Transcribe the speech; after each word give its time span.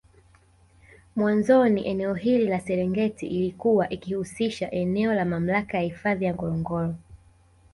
Mwanzoni 1.15 1.87
eneo 1.87 2.13
hili 2.13 2.47
la 2.47 2.59
Serengeti 2.59 3.27
ilikuwa 3.27 3.89
ikihusisha 3.89 4.71
eneo 4.71 5.13
la 5.13 5.25
Mamlaka 5.25 5.77
ya 5.77 5.83
hifadhi 5.83 6.25
ya 6.25 6.33
Ngorongoro 6.33 6.95